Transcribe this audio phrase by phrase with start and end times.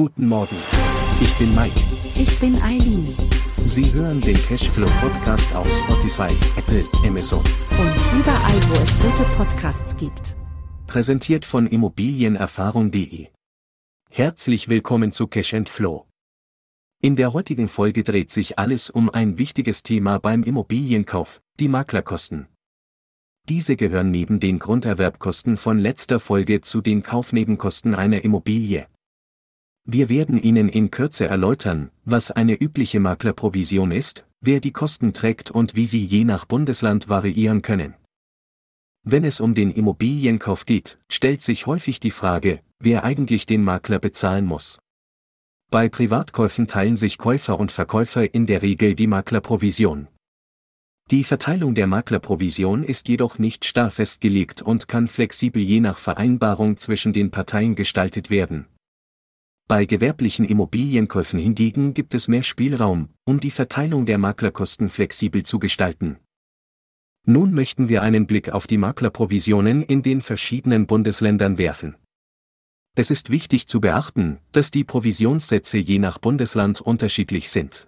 [0.00, 0.56] Guten Morgen.
[1.20, 1.78] Ich bin Mike.
[2.14, 3.14] Ich bin Eileen.
[3.66, 7.40] Sie hören den Cashflow Podcast auf Spotify, Apple, Amazon.
[7.40, 10.36] Und überall, wo es gute Podcasts gibt.
[10.86, 13.26] Präsentiert von Immobilienerfahrung.de.
[14.08, 16.06] Herzlich willkommen zu Cash Flow.
[17.02, 22.48] In der heutigen Folge dreht sich alles um ein wichtiges Thema beim Immobilienkauf, die Maklerkosten.
[23.50, 28.86] Diese gehören neben den Grunderwerbkosten von letzter Folge zu den Kaufnebenkosten einer Immobilie.
[29.92, 35.50] Wir werden Ihnen in Kürze erläutern, was eine übliche Maklerprovision ist, wer die Kosten trägt
[35.50, 37.94] und wie sie je nach Bundesland variieren können.
[39.02, 43.98] Wenn es um den Immobilienkauf geht, stellt sich häufig die Frage, wer eigentlich den Makler
[43.98, 44.78] bezahlen muss.
[45.72, 50.06] Bei Privatkäufen teilen sich Käufer und Verkäufer in der Regel die Maklerprovision.
[51.10, 56.76] Die Verteilung der Maklerprovision ist jedoch nicht starr festgelegt und kann flexibel je nach Vereinbarung
[56.76, 58.66] zwischen den Parteien gestaltet werden.
[59.70, 65.60] Bei gewerblichen Immobilienkäufen hingegen gibt es mehr Spielraum, um die Verteilung der Maklerkosten flexibel zu
[65.60, 66.18] gestalten.
[67.24, 71.94] Nun möchten wir einen Blick auf die Maklerprovisionen in den verschiedenen Bundesländern werfen.
[72.96, 77.86] Es ist wichtig zu beachten, dass die Provisionssätze je nach Bundesland unterschiedlich sind.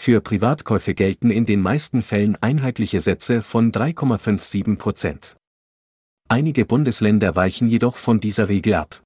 [0.00, 5.36] Für Privatkäufe gelten in den meisten Fällen einheitliche Sätze von 3,57 Prozent.
[6.28, 9.02] Einige Bundesländer weichen jedoch von dieser Regel ab.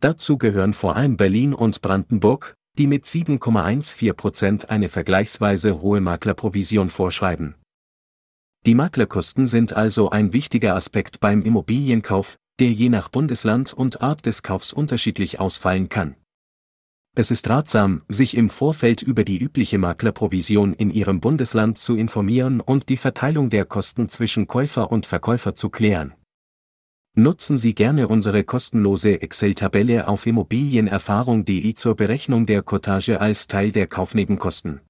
[0.00, 6.90] Dazu gehören vor allem Berlin und Brandenburg, die mit 7,14 Prozent eine vergleichsweise hohe Maklerprovision
[6.90, 7.54] vorschreiben.
[8.66, 14.26] Die Maklerkosten sind also ein wichtiger Aspekt beim Immobilienkauf, der je nach Bundesland und Art
[14.26, 16.16] des Kaufs unterschiedlich ausfallen kann.
[17.14, 22.60] Es ist ratsam, sich im Vorfeld über die übliche Maklerprovision in Ihrem Bundesland zu informieren
[22.60, 26.12] und die Verteilung der Kosten zwischen Käufer und Verkäufer zu klären.
[27.18, 33.86] Nutzen Sie gerne unsere kostenlose Excel-Tabelle auf immobilienerfahrung.de zur Berechnung der Cottage als Teil der
[33.86, 34.82] Kaufnebenkosten.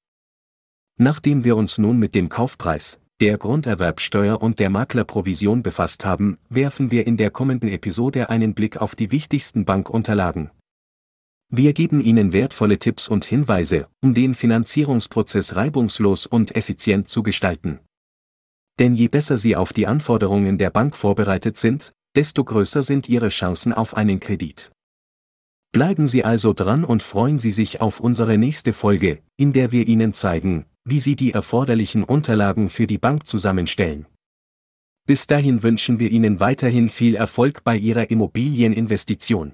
[0.98, 6.90] Nachdem wir uns nun mit dem Kaufpreis, der Grunderwerbsteuer und der Maklerprovision befasst haben, werfen
[6.90, 10.50] wir in der kommenden Episode einen Blick auf die wichtigsten Bankunterlagen.
[11.48, 17.78] Wir geben Ihnen wertvolle Tipps und Hinweise, um den Finanzierungsprozess reibungslos und effizient zu gestalten.
[18.80, 23.28] Denn je besser Sie auf die Anforderungen der Bank vorbereitet sind, desto größer sind Ihre
[23.28, 24.72] Chancen auf einen Kredit.
[25.72, 29.86] Bleiben Sie also dran und freuen Sie sich auf unsere nächste Folge, in der wir
[29.86, 34.06] Ihnen zeigen, wie Sie die erforderlichen Unterlagen für die Bank zusammenstellen.
[35.06, 39.52] Bis dahin wünschen wir Ihnen weiterhin viel Erfolg bei Ihrer Immobilieninvestition.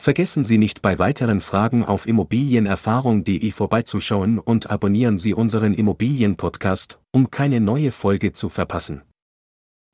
[0.00, 7.30] Vergessen Sie nicht bei weiteren Fragen auf immobilienerfahrung.de vorbeizuschauen und abonnieren Sie unseren Immobilienpodcast, um
[7.30, 9.02] keine neue Folge zu verpassen.